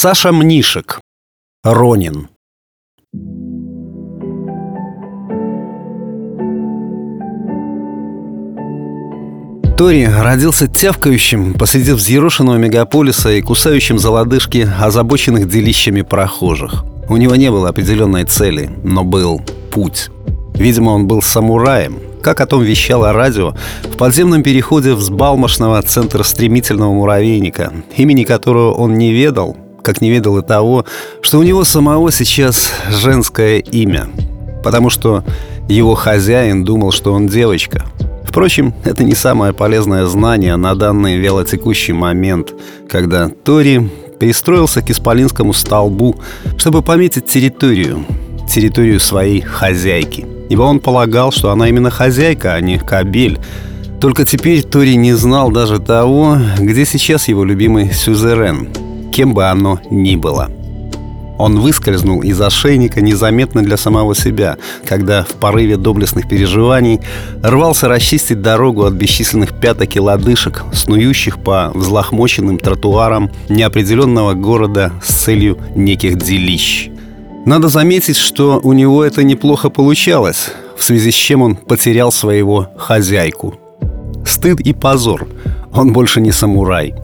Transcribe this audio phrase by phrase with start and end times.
[0.00, 1.00] Саша Мнишек.
[1.64, 2.28] Ронин.
[9.76, 16.84] Тори родился тявкающим посреди взъерошенного мегаполиса и кусающим за лодыжки озабоченных делищами прохожих.
[17.08, 19.42] У него не было определенной цели, но был
[19.72, 20.10] путь.
[20.54, 26.92] Видимо, он был самураем, как о том вещало радио в подземном переходе взбалмошного центра стремительного
[26.92, 29.56] муравейника, имени которого он не ведал,
[29.88, 30.84] как не ведал и того,
[31.22, 34.06] что у него самого сейчас женское имя,
[34.62, 35.24] потому что
[35.66, 37.86] его хозяин думал, что он девочка.
[38.22, 42.52] Впрочем, это не самое полезное знание на данный велотекущий момент,
[42.86, 43.88] когда Тори
[44.20, 46.16] пристроился к исполинскому столбу,
[46.58, 48.04] чтобы пометить территорию,
[48.46, 50.26] территорию своей хозяйки.
[50.50, 53.38] Ибо он полагал, что она именно хозяйка, а не кабель.
[54.02, 58.68] Только теперь Тори не знал даже того, где сейчас его любимый сюзерен,
[59.12, 60.50] кем бы оно ни было.
[61.38, 67.00] Он выскользнул из ошейника незаметно для самого себя, когда в порыве доблестных переживаний
[67.42, 75.14] рвался расчистить дорогу от бесчисленных пяток и лодыжек, снующих по взлохмоченным тротуарам неопределенного города с
[75.14, 76.90] целью неких делищ.
[77.46, 82.68] Надо заметить, что у него это неплохо получалось, в связи с чем он потерял своего
[82.76, 83.54] хозяйку.
[84.26, 85.28] Стыд и позор.
[85.72, 86.94] Он больше не самурай.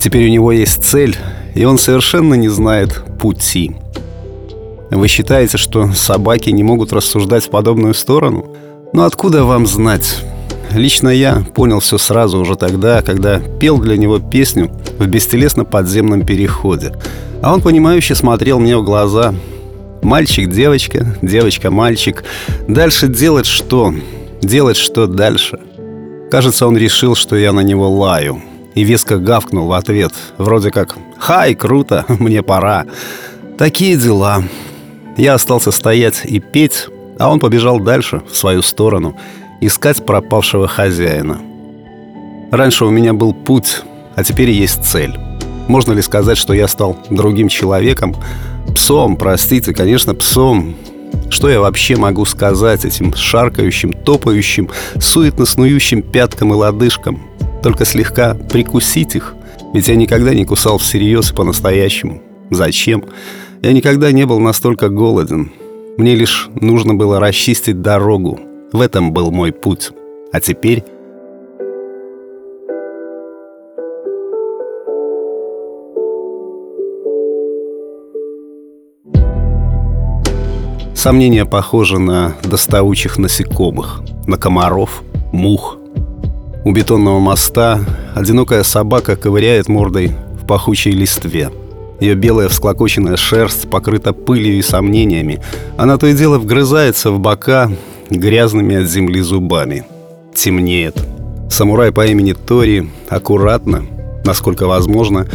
[0.00, 1.16] Теперь у него есть цель,
[1.56, 3.76] и он совершенно не знает пути.
[4.90, 8.54] Вы считаете, что собаки не могут рассуждать в подобную сторону?
[8.92, 10.22] Но откуда вам знать?
[10.70, 16.92] Лично я понял все сразу уже тогда, когда пел для него песню в бестелесно-подземном переходе.
[17.42, 19.34] А он, понимающе смотрел мне в глаза.
[20.02, 22.22] Мальчик-девочка, девочка-мальчик.
[22.68, 23.94] Дальше делать что?
[24.42, 25.58] Делать что дальше?
[26.30, 28.42] Кажется, он решил, что я на него лаю
[28.76, 30.12] и веско гавкнул в ответ.
[30.38, 32.86] Вроде как «Хай, круто, мне пора».
[33.58, 34.44] Такие дела.
[35.16, 36.88] Я остался стоять и петь,
[37.18, 39.16] а он побежал дальше, в свою сторону,
[39.62, 41.40] искать пропавшего хозяина.
[42.52, 43.82] Раньше у меня был путь,
[44.14, 45.18] а теперь есть цель.
[45.68, 48.14] Можно ли сказать, что я стал другим человеком?
[48.74, 50.76] Псом, простите, конечно, псом.
[51.30, 54.68] Что я вообще могу сказать этим шаркающим, топающим,
[55.00, 57.22] суетно снующим пяткам и лодыжкам?
[57.66, 59.34] Только слегка прикусить их.
[59.74, 62.22] Ведь я никогда не кусал всерьез и по-настоящему.
[62.48, 63.04] Зачем?
[63.60, 65.50] Я никогда не был настолько голоден.
[65.96, 68.38] Мне лишь нужно было расчистить дорогу.
[68.70, 69.90] В этом был мой путь.
[70.30, 70.84] А теперь...
[80.94, 85.02] Сомнения похожи на доставучих насекомых, на комаров,
[85.32, 85.78] мух–
[86.66, 87.78] у бетонного моста
[88.16, 90.10] одинокая собака ковыряет мордой
[90.42, 91.52] в пахучей листве.
[92.00, 95.40] Ее белая всклокоченная шерсть покрыта пылью и сомнениями.
[95.76, 97.70] Она то и дело вгрызается в бока
[98.10, 99.84] грязными от земли зубами.
[100.34, 101.00] Темнеет.
[101.48, 103.86] Самурай по имени Тори аккуратно,
[104.24, 105.28] насколько возможно,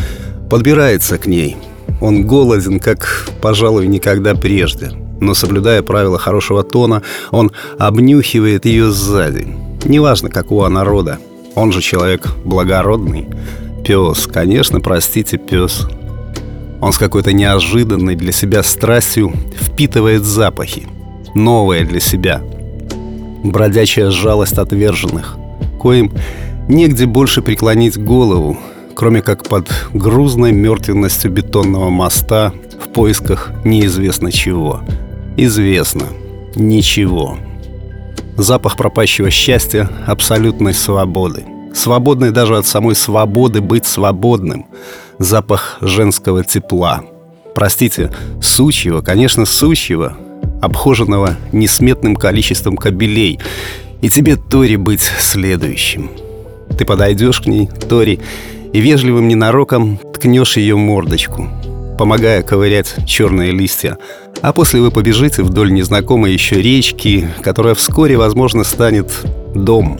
[0.49, 1.55] подбирается к ней.
[2.01, 4.91] Он голоден, как, пожалуй, никогда прежде.
[5.21, 9.47] Но, соблюдая правила хорошего тона, он обнюхивает ее сзади–
[9.85, 11.19] Неважно, какого народа.
[11.55, 13.27] Он же человек благородный.
[13.85, 15.87] Пес, конечно, простите, пес.
[16.79, 20.87] Он с какой-то неожиданной для себя страстью впитывает запахи.
[21.35, 22.41] Новое для себя.
[23.43, 25.37] Бродячая жалость отверженных,
[25.79, 26.11] коим
[26.67, 28.57] негде больше преклонить голову,
[28.95, 32.53] кроме как под грузной мертвенностью бетонного моста
[32.83, 34.81] в поисках неизвестно чего.
[35.37, 36.05] Известно.
[36.55, 37.37] Ничего.
[38.37, 41.43] Запах пропащего счастья, абсолютной свободы.
[41.73, 44.65] Свободной даже от самой свободы быть свободным.
[45.19, 47.03] Запах женского тепла.
[47.53, 48.11] Простите,
[48.41, 50.17] сучьего, конечно, сучьего,
[50.61, 53.39] обхоженного несметным количеством кабелей.
[54.01, 56.09] И тебе, Тори, быть следующим.
[56.77, 58.19] Ты подойдешь к ней, Тори,
[58.73, 61.47] и вежливым ненароком ткнешь ее мордочку–
[62.01, 63.95] помогая ковырять черные листья.
[64.41, 69.11] А после вы побежите вдоль незнакомой еще речки, которая вскоре, возможно, станет
[69.53, 69.99] дом.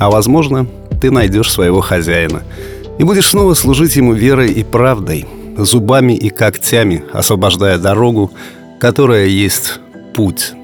[0.00, 0.66] А возможно,
[1.00, 2.42] ты найдешь своего хозяина
[2.98, 5.26] и будешь снова служить ему верой и правдой,
[5.56, 8.32] зубами и когтями, освобождая дорогу,
[8.80, 9.78] которая есть
[10.14, 10.54] путь.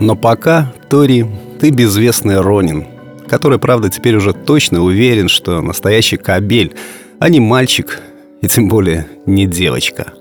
[0.00, 1.24] Но пока, Тори,
[1.58, 2.86] ты безвестный Ронин,
[3.26, 6.74] который, правда, теперь уже точно уверен, что настоящий кабель,
[7.20, 8.02] а не мальчик,
[8.40, 10.12] и тем более не девочка.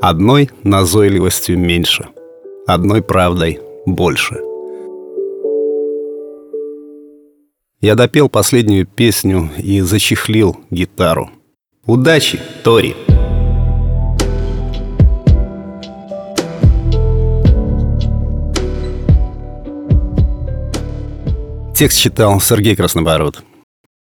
[0.00, 2.08] Одной назойливостью меньше,
[2.66, 4.40] одной правдой больше.
[7.80, 11.30] Я допел последнюю песню и зачехлил гитару.
[11.86, 12.96] Удачи, Тори!
[21.76, 23.44] Текст читал Сергей Краснобород.